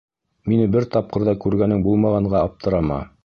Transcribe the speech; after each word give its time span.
—Мине 0.51 0.63
бер 0.75 0.87
тапҡыр 0.95 1.27
ҙа 1.29 1.37
күргәнең 1.45 1.85
булмағанға 1.89 2.43
аптырама. 2.49 2.99